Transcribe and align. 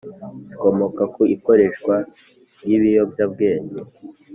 zikomoka 0.47 1.03
ku 1.13 1.21
ikoreshwa 1.35 1.95
ry’ibiyobyabwenge. 2.63 3.79